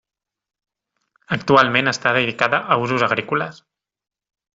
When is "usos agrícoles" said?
2.87-3.61